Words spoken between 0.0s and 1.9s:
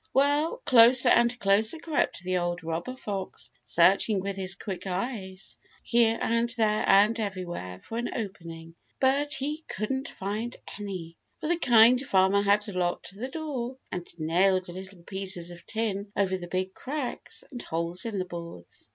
Well, closer and closer